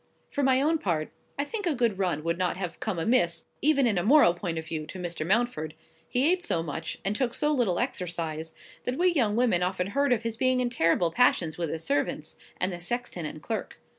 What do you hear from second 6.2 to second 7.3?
ate so much, and